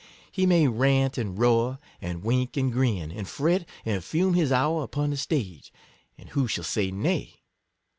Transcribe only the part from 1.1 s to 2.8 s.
and roar, and wink and